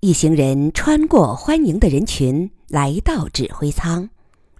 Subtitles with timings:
[0.00, 4.08] 一行人穿过欢迎的人群，来到指挥舱。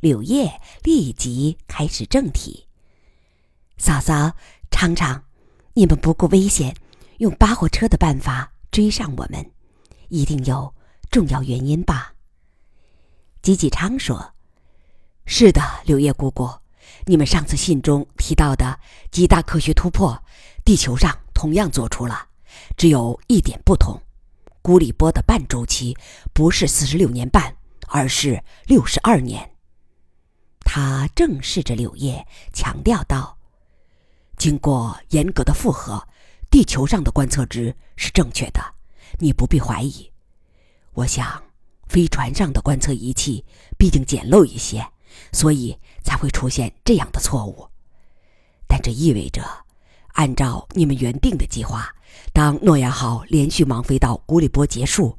[0.00, 2.66] 柳叶立即开始正题
[3.78, 4.32] ：“嫂嫂，
[4.68, 5.22] 常常，
[5.74, 6.74] 你们不顾危险，
[7.18, 9.48] 用扒火车的办法追上我们，
[10.08, 10.74] 一定有
[11.08, 12.14] 重要原因吧？”
[13.40, 14.32] 吉吉昌说
[15.24, 16.50] ：“是的，柳叶姑姑，
[17.06, 18.76] 你们上次信中提到的
[19.12, 20.20] 极大科学突破，
[20.64, 22.26] 地球上同样做出了，
[22.76, 23.96] 只有一点不同。”
[24.60, 25.96] 古里波的半周期
[26.32, 29.50] 不是四十六年半，而是六十二年。
[30.60, 33.38] 他正视着柳叶，强调道
[34.36, 36.06] ：“经过严格的复核，
[36.50, 38.60] 地球上的观测值是正确的，
[39.18, 40.10] 你不必怀疑。
[40.92, 41.42] 我想，
[41.86, 43.44] 飞船上的观测仪器
[43.78, 44.86] 毕竟简陋一些，
[45.32, 47.66] 所以才会出现这样的错误。
[48.66, 49.42] 但这意味着，
[50.08, 51.90] 按照你们原定的计划。”
[52.32, 55.18] 当诺亚号连续忙飞到古里波结束，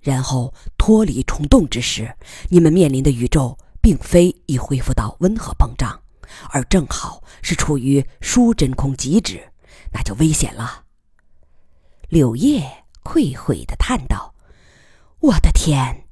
[0.00, 2.14] 然后脱离虫洞之时，
[2.48, 6.00] 你们面临的宇宙并非已恢复到温和膨胀，
[6.50, 9.52] 而正好是处于疏真空极值，
[9.92, 10.84] 那就危险了。
[12.08, 14.34] 柳叶愧悔地叹道
[15.20, 16.06] ：“我的天，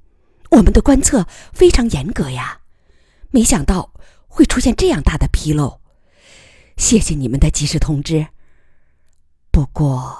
[0.50, 2.60] 我们的观测非常严格呀，
[3.30, 3.94] 没想到
[4.26, 5.80] 会出现这样大的纰漏。
[6.76, 8.26] 谢谢你们的及时通知。
[9.50, 10.18] 不过。”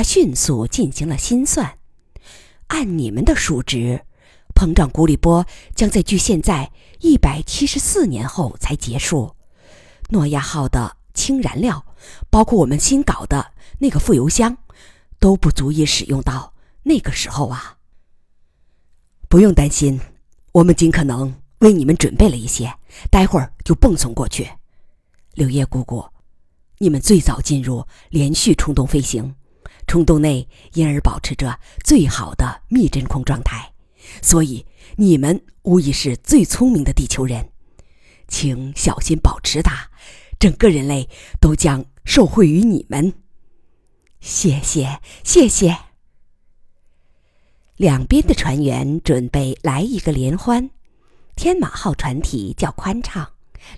[0.00, 1.76] 他迅速进行了心算，
[2.68, 4.00] 按你们的数值，
[4.54, 9.36] 膨胀古里波将在距现在一百七十四年后才结束。
[10.08, 11.84] 诺亚号的氢燃料，
[12.30, 14.56] 包括我们新搞的那个副油箱，
[15.18, 17.76] 都不足以使用到那个时候啊。
[19.28, 20.00] 不用担心，
[20.52, 22.72] 我们尽可能为你们准备了一些，
[23.10, 24.48] 待会儿就蹦送过去。
[25.34, 26.02] 柳叶姑姑，
[26.78, 29.34] 你们最早进入连续冲动飞行。
[29.90, 33.72] 虫洞内因而保持着最好的密真空状态，
[34.22, 37.50] 所以你们无疑是最聪明的地球人，
[38.28, 39.90] 请小心保持它，
[40.38, 41.08] 整个人类
[41.40, 43.14] 都将受惠于你们。
[44.20, 45.76] 谢谢，谢谢。
[47.74, 50.70] 两边的船员准备来一个联欢，
[51.34, 53.28] 天马号船体较宽敞，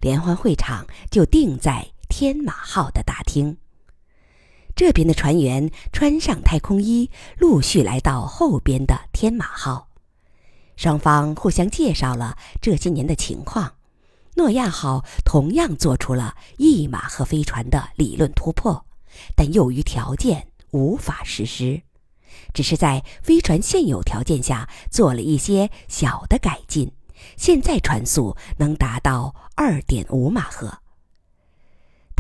[0.03, 3.57] 联欢会场就定在天马号的大厅。
[4.75, 9.89] 这边的船员穿上太空衣，陆续来到后边的天马号。
[10.77, 13.75] 双方互相介绍了这些年的情况。
[14.35, 18.87] 诺亚号同样做出了一马赫飞船的理论突破，
[19.37, 21.83] 但由于条件无法实施，
[22.55, 26.91] 只是在飞船现有条件下做了一些小的改进。
[27.37, 30.82] 现在船速能达到二点五马赫。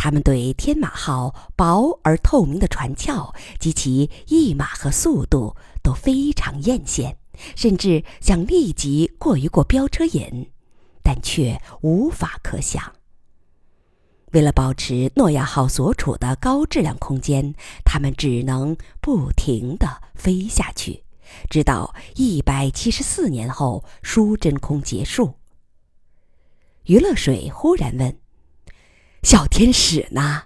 [0.02, 7.14] 他们对天马号薄而透明的船壳及其翼马和速度都非常艳羡，
[7.54, 10.50] 甚至想立即过一过飙车瘾，
[11.04, 12.82] 但却无法可想。
[14.32, 19.86] 为了保持诺亚号所处的高质量空间，他们只能不停地
[20.16, 21.04] 飞下去，
[21.48, 25.34] 直到一百七十四年后输真空结束。
[26.86, 28.21] 余乐水忽然问。
[29.22, 30.44] 小天使呢？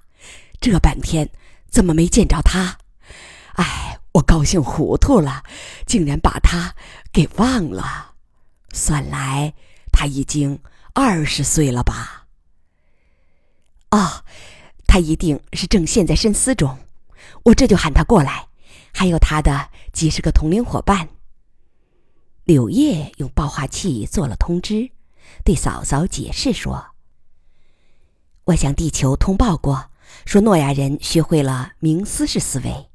[0.60, 1.30] 这半天
[1.70, 2.78] 怎么没见着他？
[3.54, 5.42] 哎，我高兴糊涂了，
[5.86, 6.74] 竟然把他
[7.12, 8.14] 给忘了。
[8.72, 9.54] 算来
[9.92, 10.60] 他已经
[10.92, 12.26] 二十岁了吧？
[13.90, 14.24] 哦，
[14.86, 16.78] 他一定是正陷在深思中。
[17.44, 18.48] 我这就喊他过来，
[18.92, 21.08] 还有他的几十个同龄伙伴。
[22.44, 24.90] 柳叶用报话器做了通知，
[25.44, 26.95] 对嫂嫂解释说。
[28.46, 29.90] 我向地球通报过，
[30.24, 32.88] 说诺亚人学会了冥思式思维，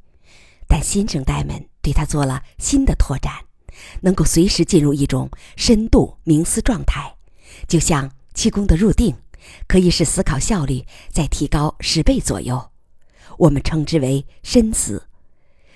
[0.65, 3.33] 但新生代们对他做了新的拓展，
[3.99, 7.17] 能够随时进入一种深度冥思状态，
[7.67, 9.13] 就像气功的入定，
[9.67, 12.71] 可以使思考效率再提高十倍左右。
[13.37, 15.05] 我们称之为深思。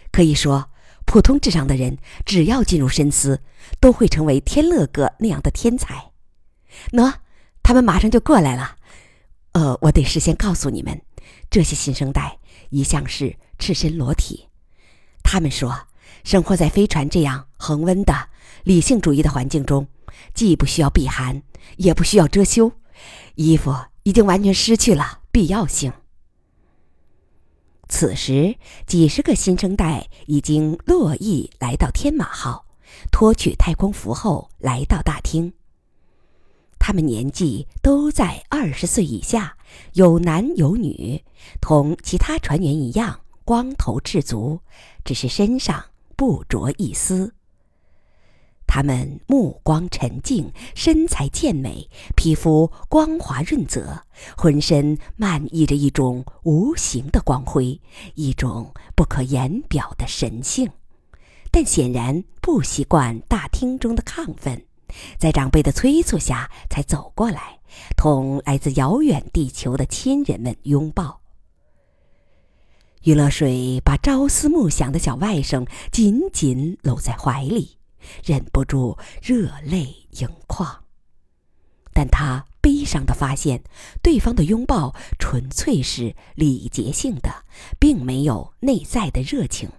[0.09, 0.69] 可以说，
[1.06, 3.41] 普通智商的人只要进入深思，
[3.82, 6.11] 都会成为天乐哥那样的天才。
[6.94, 7.16] 喏，
[7.61, 8.78] 他们马上就过来了。
[9.55, 11.02] 呃，我得事先告诉你们，
[11.49, 12.37] 这些新生代
[12.72, 14.49] 一向是赤身裸体。
[15.23, 15.73] 他们说，
[16.25, 18.13] 生活在飞船这样恒温的
[18.66, 19.87] 理性主义的环境中，
[20.34, 21.41] 既不需要避寒，
[21.78, 22.69] 也不需要遮羞，
[23.35, 23.73] 衣服
[24.03, 25.93] 已经完全失去了必要性。
[27.87, 32.66] 此时，几十个新生代已经络绎来到天马号，
[33.09, 35.53] 脱去太空服后来到大厅。
[36.80, 39.58] 他们年纪都在二十岁以下，
[39.94, 41.24] 有男有女，
[41.60, 44.60] 同其他船员一样光头赤足，
[45.04, 45.86] 只是身上
[46.16, 47.34] 不着一丝。
[48.68, 54.02] 他们目光沉静，身材健美，皮肤光滑润泽，
[54.36, 57.80] 浑身漫溢着一种无形的光辉，
[58.16, 60.70] 一种不可言表的神性。
[61.52, 64.66] 但显然不习惯大厅中的亢奋，
[65.18, 67.59] 在长辈的催促下，才走过来，
[67.96, 71.22] 同来自遥远地球的亲人们拥抱。
[73.03, 77.78] 余乐水把朝思暮想的小外甥紧紧搂在怀里。
[78.24, 80.84] 忍不住热泪盈眶，
[81.91, 83.64] 但他悲伤的发现，
[84.03, 87.44] 对方的拥抱纯粹是礼节性的，
[87.80, 89.72] 并没有内在的热情。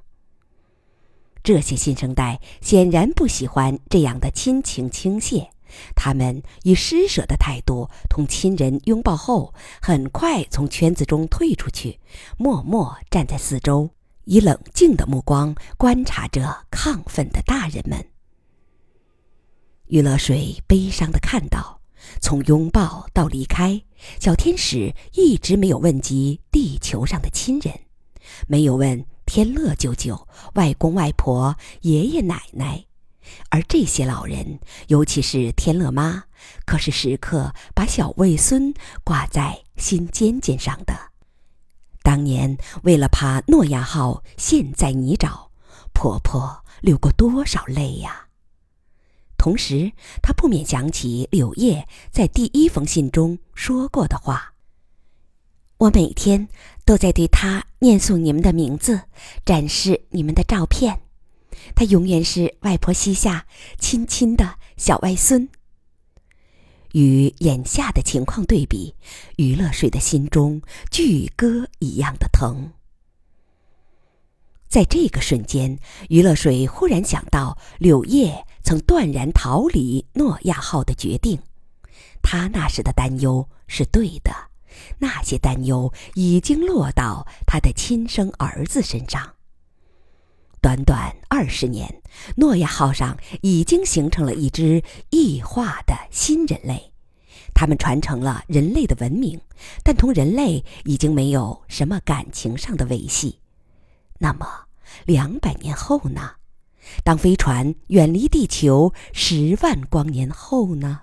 [1.46, 5.46] 这些新生代显然不喜欢这样的亲情倾泻，
[5.94, 12.00] 他们以施舍的态度同亲人拥抱后，很快从圈子中退出去，
[12.36, 13.88] 默默站在四周，
[14.24, 18.04] 以冷静的目光观察着亢奋的大人们。
[19.86, 21.80] 余乐水悲伤的看到，
[22.20, 23.80] 从拥抱到离开，
[24.18, 27.72] 小天使一直没有问及地球上的亲人，
[28.48, 32.86] 没有问天乐舅舅、外公外婆、爷爷奶奶，
[33.50, 36.24] 而这些老人，尤其是天乐妈，
[36.64, 38.72] 可是时刻把小外孙
[39.04, 40.94] 挂在心尖尖上的。
[42.02, 45.48] 当年为了怕诺亚号陷在泥沼，
[45.92, 48.28] 婆婆流过多少泪呀！
[49.36, 49.92] 同时，
[50.22, 54.54] 他不免想起柳叶在第一封信中说过的话
[55.78, 56.48] ：“我每天
[56.84, 59.02] 都在对他念诵你们的名字，
[59.44, 61.00] 展示你们的照片。
[61.74, 63.46] 他永远是外婆膝下
[63.78, 65.48] 亲亲的小外孙。”
[66.92, 68.94] 与眼下的情况对比，
[69.36, 72.72] 余乐水的心中巨歌一样的疼。
[74.68, 75.78] 在这个瞬间，
[76.08, 78.44] 余乐水忽然想到柳叶。
[78.62, 81.38] 曾断然逃离诺亚号的决定，
[82.20, 84.45] 他那时的担忧是对的，
[84.98, 89.34] 那些担忧已经落到他的亲生儿子身上。
[90.60, 92.02] 短短二十年，
[92.36, 96.92] 诺亚号上已经形成了一支异化的新人类，
[97.54, 99.40] 他们传承了人类的文明，
[99.84, 103.38] 但同人类已经没有什么感情上的维系。
[104.18, 104.46] 那么，
[105.04, 106.32] 两百年后呢？
[107.04, 111.02] 当飞船远离地球十万光年后呢？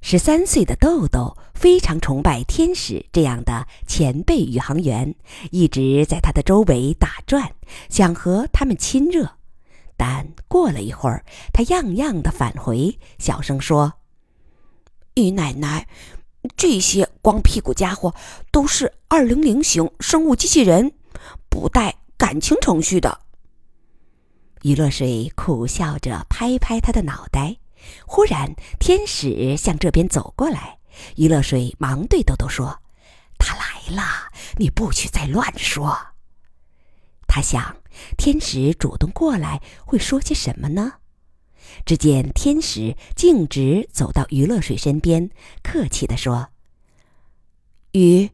[0.00, 5.14] 十三岁的豆豆非常崇拜天使这样的前辈宇航员，
[5.50, 7.52] 一直在他的周围打转，
[7.90, 9.36] 想和他们亲热。
[9.96, 13.94] 但过了一会儿，他样样的返回，小声说
[15.14, 15.88] ：“于奶奶，
[16.56, 18.14] 这些光屁股家伙
[18.52, 20.92] 都是二零零型生物机器人，
[21.50, 23.20] 不带感情程序的。”
[24.62, 27.56] 于乐水苦笑着拍拍他的脑袋，
[28.06, 30.78] 忽然天使向这边走过来，
[31.16, 32.80] 余乐水忙对豆豆说
[33.38, 35.96] ：“他来了，你不许再乱说。”
[37.28, 37.76] 他想，
[38.16, 40.94] 天使主动过来会说些什么呢？
[41.84, 45.30] 只见天使径直走到余乐水身边，
[45.62, 46.48] 客气地说
[47.92, 48.30] ：“鱼，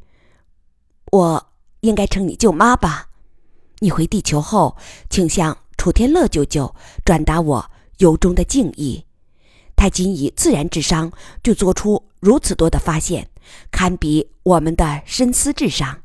[1.11, 3.09] 我应该称你舅妈吧？
[3.81, 4.77] 你回地球后，
[5.11, 9.05] 请向……”楚天乐舅舅转达我由衷的敬意，
[9.76, 11.12] 他仅以自然智商
[11.43, 13.28] 就做出如此多的发现，
[13.70, 16.02] 堪比我们的深思智商，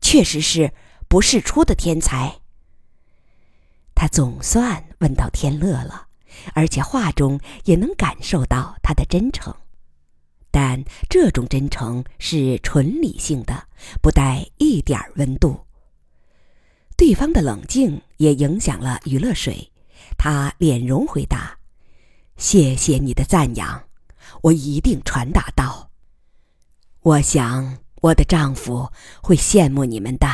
[0.00, 0.72] 确实是
[1.08, 2.40] 不世出的天才。
[3.94, 6.08] 他总算问到天乐了，
[6.54, 9.54] 而且话中也能感受到他的真诚，
[10.50, 13.68] 但这种真诚是纯理性的，
[14.02, 15.60] 不带一点温度。
[16.96, 19.70] 对方的冷静也影响了余乐水，
[20.18, 21.56] 他脸容回答
[22.42, 23.84] ：“谢谢你的赞扬，
[24.40, 25.90] 我一定传达到。
[27.02, 28.90] 我想我的丈夫
[29.22, 30.26] 会羡慕你们的，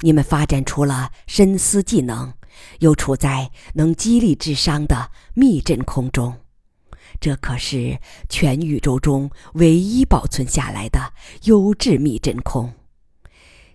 [0.00, 2.32] 你们发展出了深思技能，
[2.78, 6.34] 又处在能激励智商的密真空中，
[7.20, 8.00] 这可是
[8.30, 11.12] 全宇宙中唯一保存下来的
[11.42, 12.72] 优质密真空。”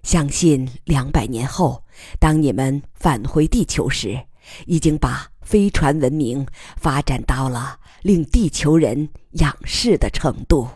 [0.01, 1.83] 相信两百年后，
[2.19, 4.25] 当你们返回地球时，
[4.65, 10.67] 已经把飞船文明发展到了令地球人仰视的程度。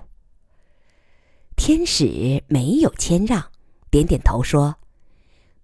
[1.58, 3.44] 天使没有谦让，
[3.92, 4.78] 点点头说：“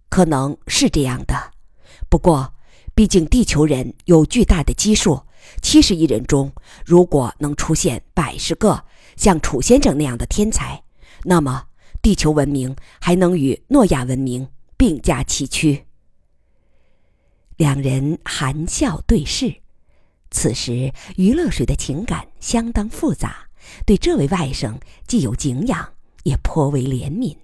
[0.09, 1.51] 可能是这样的，
[2.09, 2.53] 不过，
[2.93, 5.21] 毕竟地球人有巨大的基数，
[5.61, 6.51] 七十亿人中，
[6.85, 8.83] 如果能出现百十个
[9.15, 10.83] 像楚先生那样的天才，
[11.23, 11.67] 那么。”
[12.01, 14.47] 地球文明还能与诺亚文明
[14.77, 15.84] 并驾齐驱。
[17.57, 19.55] 两人含笑对视。
[20.31, 23.47] 此时，余乐水的情感相当复杂，
[23.85, 24.75] 对这位外甥
[25.07, 25.93] 既有敬仰，
[26.23, 27.37] 也颇为怜悯。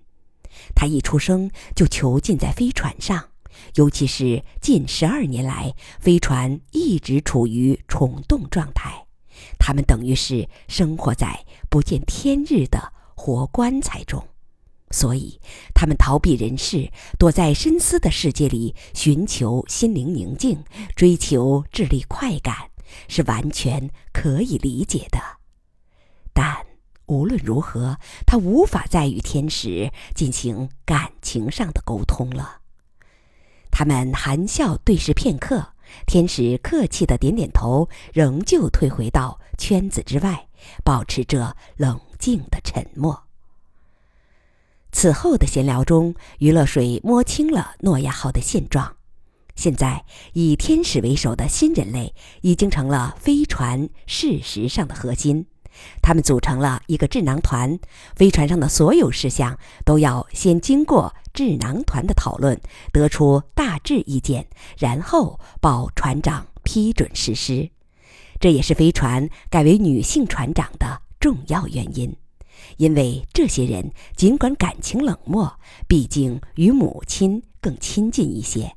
[0.76, 3.30] 他一出生就囚禁在飞船上，
[3.76, 9.06] 尤其是近十二年来，飞船一直处于虫洞状态，
[9.58, 14.28] 他们等于是生活在不见天日的活棺材中。
[14.92, 15.40] 所以，
[15.74, 20.64] 他们逃避人世，躲在深思的世界里，寻求心灵宁静，
[20.96, 22.56] 追求智力快感，
[23.08, 25.20] 是完全可以理解的。
[26.34, 26.66] 但
[27.08, 32.60] 无论如何，他无法再与天使进行感情上的沟通了。
[33.70, 35.74] 他们含笑对视片刻，
[36.06, 40.48] 天使客气的点点头，仍旧退回到圈子之外，
[40.84, 43.31] 保持着冷静的沉默。
[44.92, 48.98] 此后的闲聊中，余乐水摸清了诺亚号的现状。
[49.56, 55.46] 现在，以天使为首的新人类已经成了飞船事实上的核心。
[56.02, 57.80] 他们组成了一个智囊团，
[58.16, 62.60] 飞船上的所有事项都要先经过智囊团的讨论，
[62.92, 67.70] 得出大致意见，然后报船长批准实施。
[68.40, 72.14] 这也是飞船改为女性船长的重要原因。
[72.78, 78.76] 因为这些人尽管感情冷漠，毕竟与母亲更亲近一些。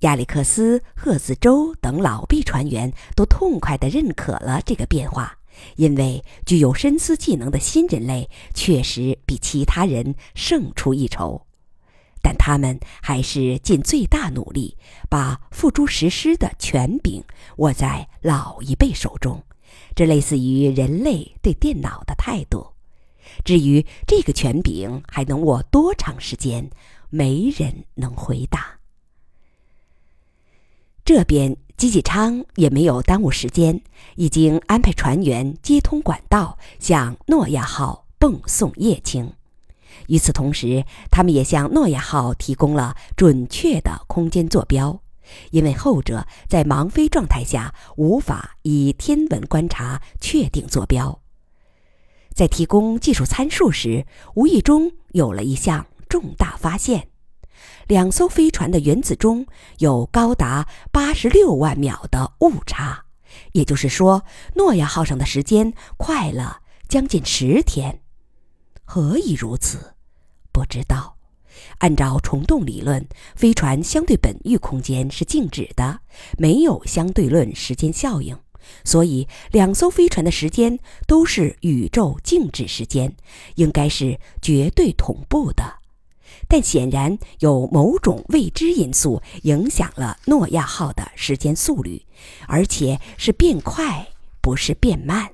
[0.00, 5.38] 亚历克斯、赫兹州等老毕船员都痛快地认可了这个变化，
[5.76, 11.46] 因为具有深思技能的新人类确实比其他人胜出一筹。
[12.22, 14.76] 但他们还是尽最大努力
[15.08, 17.24] 把付诸实施的权柄
[17.56, 19.42] 握在老一辈手中。
[19.94, 22.68] 这类似于人类对电脑的态度。
[23.44, 26.70] 至于这个权柄还能握多长时间，
[27.10, 28.78] 没人能回答。
[31.04, 33.80] 这边吉吉昌也没有耽误时间，
[34.16, 39.32] 已经安排船员接通管道，向诺亚号泵送液氢。
[40.06, 45.00] 与此同时，他们也向诺亚号提供了准确的空间坐标。
[45.50, 51.20] 因为后者在盲飞状态下无法以天文观察确定坐标，
[52.34, 57.08] 在提供技术参数时，无意中有了一项重大发现：
[57.86, 59.46] 两艘飞船的原子钟
[59.78, 63.04] 有高达八十六万秒的误差，
[63.52, 68.00] 也就是说，诺亚号上的时间快了将近十天。
[68.84, 69.94] 何以如此？
[70.52, 71.19] 不知道。
[71.78, 76.00] 按照虫洞理论，飞船相对本域空间是静止的，
[76.38, 78.36] 没有相对论时间效应，
[78.84, 83.14] 所以两艘飞船的时间都是宇宙静止时间，
[83.56, 85.80] 应该是绝对同步的。
[86.48, 92.04] 但显然有某种未知因素影响了诺亚号的时间速率，
[92.46, 94.08] 而且是变快，
[94.40, 95.30] 不是变慢。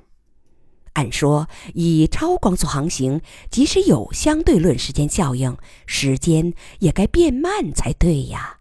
[0.97, 8.57] 按说，以超光速航行，即使有相对论时间效应，时间也该变慢才对呀。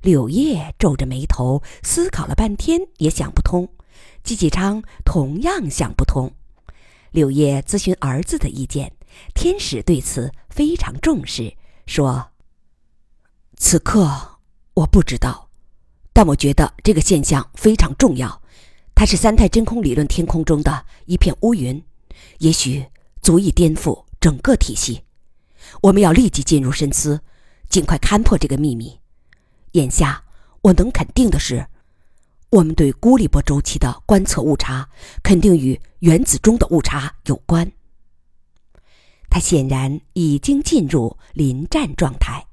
[0.00, 3.68] 柳叶皱着眉头思考了半天，也想不通。
[4.22, 6.32] 季季昌同样想不通。
[7.10, 8.90] 柳叶咨询儿子的意见，
[9.34, 12.30] 天使对此非常重视，说
[13.58, 14.38] ：“此刻
[14.72, 15.50] 我不知道，
[16.14, 18.39] 但我觉得这个现象非常重要。”
[19.00, 21.82] 它是三态真空理论天空中的一片乌云，
[22.40, 22.84] 也许
[23.22, 25.00] 足以颠覆整个体系。
[25.80, 27.18] 我们要立即进入深思，
[27.70, 29.00] 尽快勘破这个秘密。
[29.72, 30.22] 眼下
[30.60, 31.66] 我能肯定的是，
[32.50, 34.86] 我们对孤立波周期的观测误差
[35.22, 37.72] 肯定与原子钟的误差有关。
[39.30, 42.46] 他显然已经进入临战状态，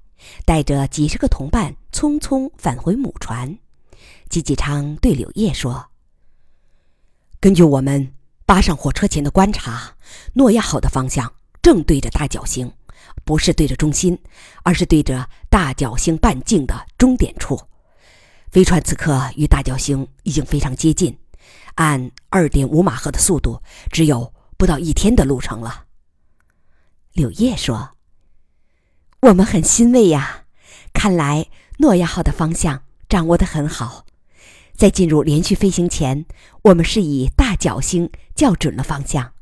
[0.45, 3.57] 带着几十个同伴匆匆返回母船。
[4.29, 5.86] 季季昌对柳叶说。
[7.47, 8.11] 根据我们
[8.45, 9.95] 扒上火车前的观察，
[10.33, 12.69] 诺亚号的方向正对着大角星，
[13.23, 14.21] 不是对着中心，
[14.63, 17.57] 而是对着大角星半径的终点处。
[18.51, 21.17] 飞船此刻与大角星已经非常接近，
[21.75, 23.61] 按二点五马赫的速度，
[23.93, 25.85] 只有不到一天的路程了。
[27.13, 27.91] 柳叶说
[29.23, 30.43] ：“我们很欣慰呀，
[30.91, 34.05] 看来诺亚号的方向掌握得很好。”
[34.77, 36.25] 在进入连续飞行前，
[36.61, 39.33] 我们是以大角星校准了方向。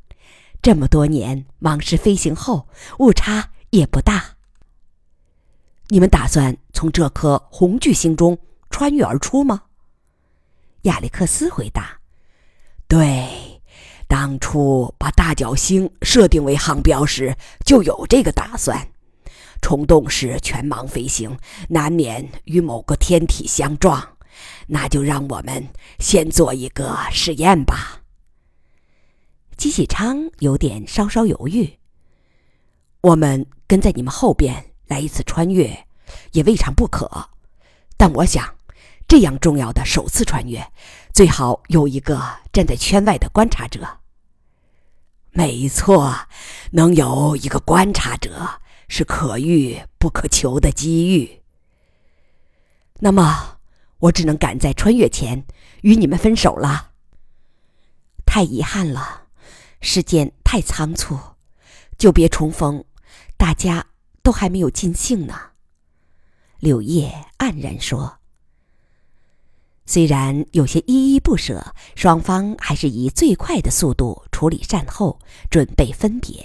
[0.61, 4.37] 这么多年忙时飞行后，误差也不大。
[5.89, 8.39] 你们打算从这颗红巨星中
[8.69, 9.63] 穿越而出吗？
[10.83, 11.99] 亚历克斯回答
[12.87, 13.61] ：“对，
[14.07, 18.87] 当初把大角星设定为航标时就有这个打算。
[19.61, 21.37] 虫洞是全盲飞行，
[21.69, 24.14] 难免与某个天体相撞。
[24.67, 28.01] 那就让我们先做一个实验吧。
[29.57, 31.79] 姬喜昌有点稍稍犹豫。
[33.01, 35.87] 我们跟在你们后边来一次穿越，
[36.31, 37.29] 也未尝不可。
[37.97, 38.55] 但我想，
[39.07, 40.71] 这样重要的首次穿越，
[41.13, 42.19] 最好有一个
[42.51, 43.99] 站在圈外的观察者。
[45.31, 46.27] 没错，
[46.71, 51.41] 能有一个观察者是可遇不可求的机遇。
[52.99, 53.54] 那么，
[53.99, 55.45] 我只能赶在穿越前
[55.81, 56.91] 与你们分手了。
[58.25, 59.27] 太遗憾了，
[59.81, 61.17] 时间太仓促，
[61.97, 62.83] 久别重逢，
[63.37, 63.85] 大家
[64.21, 65.33] 都还没有尽兴呢。
[66.59, 68.17] 柳叶黯然说。
[69.87, 75.19] 虽然有些依依不舍，双方还是以最快的速度处理善后，
[75.51, 76.43] 准备分别。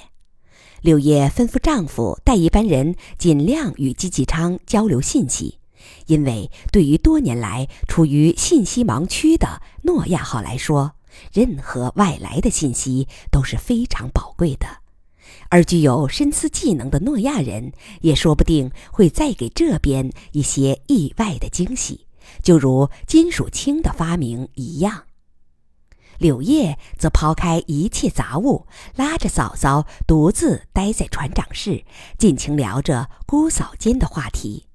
[0.82, 5.58] 柳叶吩咐丈夫带一班人尽量与姬继昌交流信息，
[6.06, 10.92] 因为对于多年来处于信息盲区的诺亚号来说，
[11.32, 14.66] 任何外来的信息都是非常宝贵的。
[15.48, 17.72] 而具有深思技能的诺亚人，
[18.02, 22.06] 也说不定会再给这边一些意外的惊喜。
[22.42, 25.04] 就如金属氢的发明一样，
[26.18, 31.84] 柳叶则抛开一切杂物，拉着嫂嫂独自待在船长室，
[32.16, 34.69] 尽情聊着姑嫂间的话题。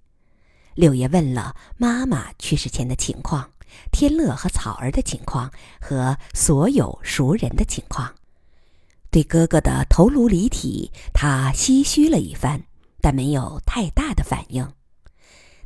[0.76, 3.50] 柳爷问了妈妈去世前的情况，
[3.92, 8.14] 天乐和草儿的情况，和所有熟人的情况。
[9.10, 12.62] 对哥哥的头颅离体，他唏嘘了一番，
[13.00, 14.70] 但没有太大的反应。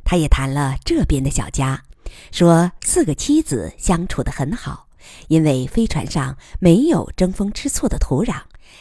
[0.04, 1.82] 他也谈了这边的小家，
[2.30, 4.86] 说四个妻子相处得很好，
[5.26, 8.40] 因为飞船上没有争风吃醋的土壤。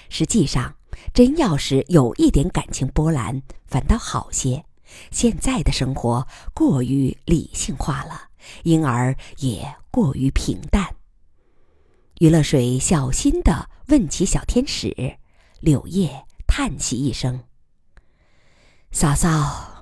[0.09, 0.75] 实际上，
[1.11, 4.63] 真要是有一点感情波澜，反倒好些。
[5.11, 8.29] 现在的生活过于理性化了，
[8.63, 10.95] 因而也过于平淡。
[12.19, 15.17] 余乐水小心地问起小天使，
[15.59, 17.43] 柳叶叹息一声
[18.91, 19.75] ：“嫂嫂。”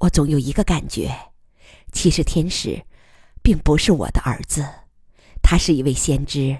[0.00, 1.10] 我总有一个感觉，
[1.90, 2.84] 其实天使，
[3.42, 4.62] 并不是我的儿子，
[5.42, 6.58] 他是一位先知，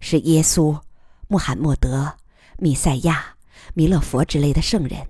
[0.00, 0.80] 是耶稣、
[1.28, 2.16] 穆罕默德、
[2.58, 3.36] 弥赛亚、
[3.74, 5.08] 弥勒佛之类的圣人，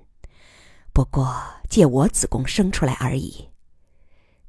[0.93, 1.35] 不过
[1.69, 3.49] 借我子宫生出来而已。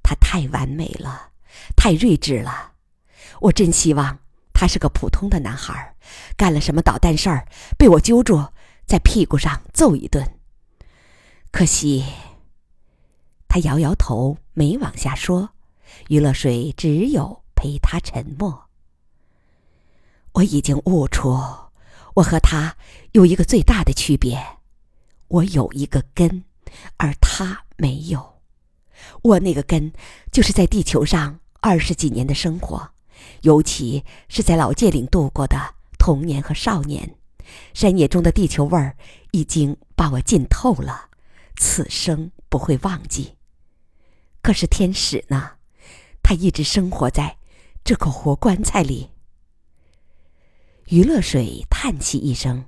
[0.03, 1.32] 他太完美了，
[1.75, 2.73] 太睿智了，
[3.41, 4.19] 我真希望
[4.53, 5.95] 他是个普通的男孩，
[6.38, 8.47] 干了什么捣蛋事儿，被我揪住，
[8.86, 10.39] 在屁股上揍一顿。
[11.51, 12.06] 可惜。
[13.49, 15.49] 他摇摇头，没往下说。
[16.10, 18.67] 余乐水只有陪他沉默。
[20.34, 21.32] 我已经悟出，
[22.15, 22.75] 我和他
[23.13, 24.38] 有一个最大的区别：
[25.30, 26.43] 我有一个根，
[26.97, 28.41] 而他没有。
[29.23, 29.93] 我那个根，
[30.32, 32.89] 就是在地球上二十几年的生活，
[33.41, 37.15] 尤其是在老界岭度过的童年和少年。
[37.73, 38.97] 山野中的地球味儿
[39.32, 41.10] 已经把我浸透了，
[41.56, 43.38] 此生不会忘记。
[44.41, 45.53] 可是天使呢？
[46.21, 47.38] 他一直生活在
[47.86, 49.12] 这口活棺材里。
[50.88, 52.65] 余乐水叹息一声：“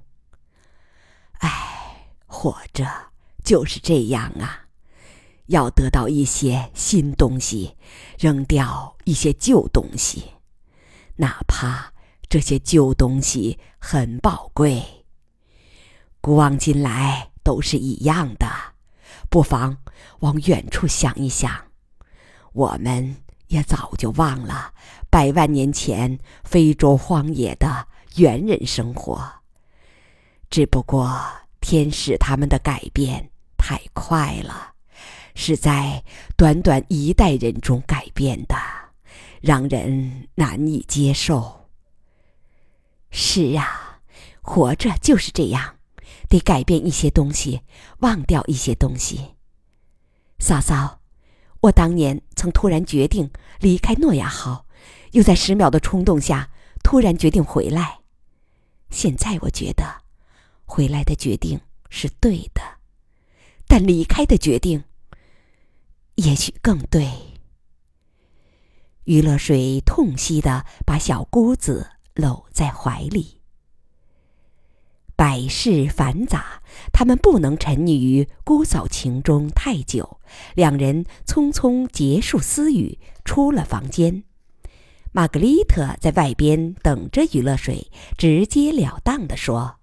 [1.40, 3.09] 唉，活着
[3.50, 4.68] 就是这样啊，
[5.48, 7.76] 要得到一些新东西，
[8.20, 10.24] 扔掉一些旧东西，
[11.16, 11.92] 哪怕
[12.30, 14.84] 这些旧东西很宝贵。
[16.22, 18.48] 古往今来都是一样的，
[19.32, 19.76] 不妨
[20.20, 21.52] 往远处想一想。”
[22.54, 23.16] 我们
[23.48, 24.76] 也早就忘了
[25.10, 29.20] 百万年前非洲荒野的猿人生活，
[30.52, 31.20] 只不过
[31.60, 33.32] 天使他们的改变
[33.70, 34.74] 太快了，
[35.36, 36.04] 是在
[36.36, 38.56] 短短一代人中改变的，
[39.42, 41.68] 让人难以接受。
[43.12, 44.02] 是啊，
[44.42, 45.76] 活着就是这样，
[46.28, 47.62] 得改变一些东西，
[48.00, 49.36] 忘掉一些东西。
[50.40, 51.00] 嫂嫂。
[51.62, 53.30] 我当年曾突然决定
[53.60, 54.66] 离开诺亚号，
[55.12, 56.50] 又在十秒的冲动下
[56.82, 58.00] 突然决定回来。
[58.90, 60.02] 现在我觉得，
[60.66, 62.79] 回来的决定是对的，
[63.70, 64.84] 但离开的决定
[66.16, 67.08] 也许更对。
[69.06, 73.40] 余乐水痛惜的把小姑子搂在怀里。
[75.16, 80.20] 百事繁杂，他们不能沉溺于姑嫂情中太久。
[80.56, 84.24] 两人匆匆结束私语，出了房间。
[85.12, 89.79] 玛格丽特在外边等着余乐水，直截了当地说：“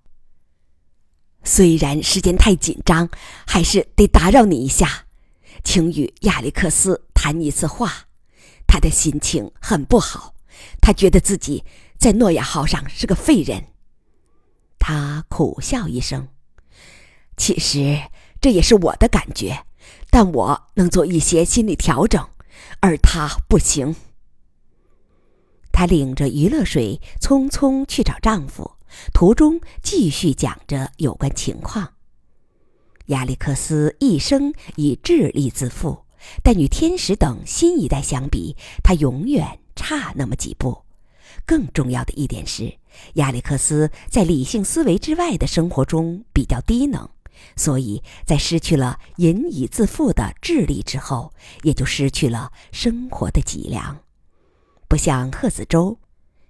[1.47, 3.09] 虽然时间太紧张，
[3.47, 5.07] 还是得打扰你一下，
[5.63, 8.09] 请与亚历克斯谈一次话。
[8.67, 10.35] 他的心情很不好，
[10.83, 11.65] 他觉得自己
[11.97, 13.69] 在诺亚号上是个废人。
[14.79, 16.29] 他苦笑一声。
[17.37, 18.03] 其实
[18.41, 19.65] 这也是我的感觉，
[20.11, 22.29] 但我能做一些心理调整，
[22.81, 23.95] 而他不行。
[25.71, 28.76] 她领着余乐水匆匆去找丈夫。
[29.13, 31.93] 途中继续讲着有关情况。
[33.07, 36.05] 亚历克斯一生以智力自负，
[36.43, 40.83] 但与天使等新一代相比，他永远差那么几步。
[41.45, 42.77] 更重要的一点是，
[43.15, 47.09] 亚历克斯在理性思维之外的生活中比较低能，
[47.55, 53.97] 所以在失去了引以自负的智力之后，也就失去了生活的脊梁。
[54.89, 55.97] 不像贺子洲。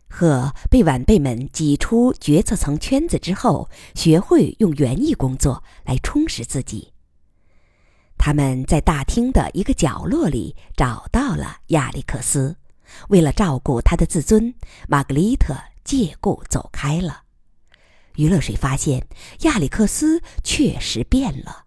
[0.08, 6.92] 和被晚辈们挤出决策层圈子之后，学会用园艺工作来充实自己。
[8.18, 12.56] 他们在大厅的一个角落里找到了亚历克斯，
[13.08, 14.54] 为了照顾他的自尊，
[14.88, 17.22] 玛格丽特借故走开了。
[18.14, 19.06] 余乐水发现
[19.40, 21.64] 亚历克斯确实变了，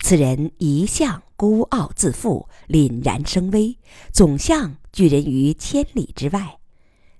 [0.00, 3.78] 此人一向孤傲自负、凛然生威，
[4.12, 6.58] 总像拒人于千里之外。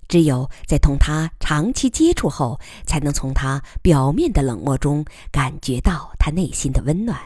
[0.07, 7.19] 只有在同他长期接触后，才能从他表面的冷漠中感觉到他内心的温暖。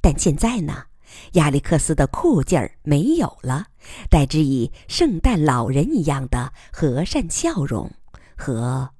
[0.00, 0.84] 但现在呢，
[1.32, 3.66] 亚历克斯的酷劲儿没有了，
[4.10, 7.90] 代之以圣诞老人一样的和善笑容
[8.36, 8.90] 和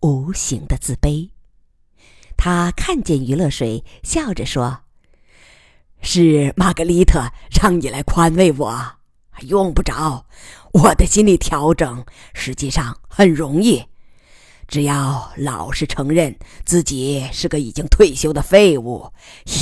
[0.00, 1.30] 无形的自卑。
[2.36, 4.80] 他看见余乐水，笑着说
[6.00, 8.92] ：“是玛格丽特让你来宽慰我。”
[9.40, 10.24] 用不着，
[10.72, 13.82] 我的心理调整实际上很容易，
[14.68, 19.10] 只要老实承认自己是个已经退休的废物，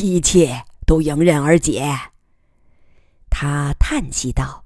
[0.03, 1.97] 一切都迎刃而解。
[3.31, 4.65] 他叹息道：“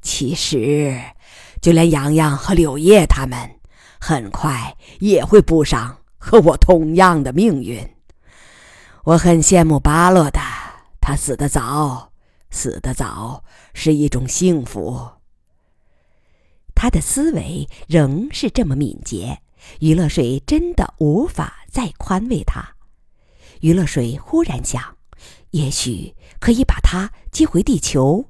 [0.00, 0.98] 其实，
[1.60, 3.38] 就连洋洋和柳叶他们，
[4.00, 7.86] 很快也会步上和我同样的命运。
[9.04, 10.40] 我很羡慕巴洛的，
[11.00, 12.10] 他死得早。”
[12.50, 15.10] 死得早是一种幸福。
[16.74, 19.42] 他的思维仍是这么敏捷，
[19.80, 22.76] 余乐水真的无法再宽慰他。
[23.60, 24.96] 余乐水忽然想，
[25.50, 28.24] 也许可以把他接回地球，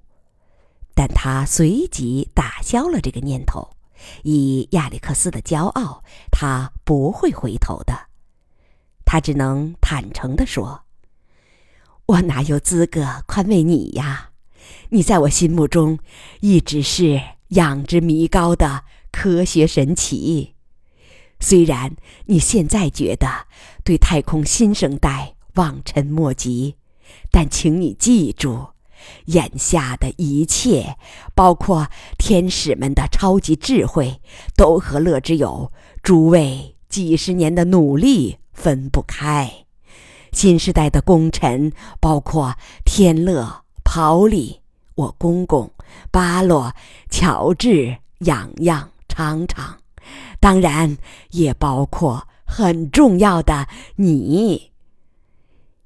[0.95, 3.69] 但他随即打消了这个念头。
[4.23, 8.09] 以亚历克斯的骄傲，他不会回头的。
[9.05, 10.88] 他只能坦诚地说。
[12.09, 14.31] 我哪有资格宽慰你呀？
[14.89, 15.99] 你在我心目中
[16.41, 20.55] 一直是仰之弥高的科学神奇。
[21.39, 21.95] 虽然
[22.25, 23.29] 你现在觉得
[23.85, 26.77] 对太空新生代望尘莫及，
[27.31, 28.69] 但请你记住，
[29.27, 30.97] 眼下的一切，
[31.35, 34.23] 包括天使们的超级智慧，
[34.57, 35.71] 都和乐之友
[36.03, 39.67] 诸位几十年的努力分不开。
[40.33, 44.61] 新时代的功臣包括天乐、跑里、
[44.95, 45.71] 我公公、
[46.11, 46.75] 巴洛、
[47.11, 49.79] 乔治、洋洋、常常，
[50.41, 50.97] 当然
[51.31, 54.73] 也包括很重要的你。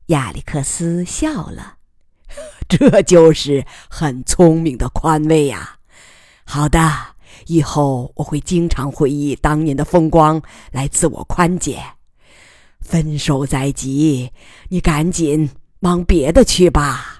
[0.06, 1.76] 亚历克斯笑了，
[2.68, 5.78] 这就是很聪明的宽慰呀。
[6.44, 6.78] 好的，
[7.46, 11.82] 以后我会经常回忆当年的风光，来自我宽解。
[12.92, 14.30] 分手在即，
[14.68, 15.48] 你赶紧
[15.80, 17.11] 忙别的去吧。